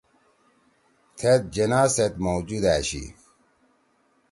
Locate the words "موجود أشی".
2.25-3.03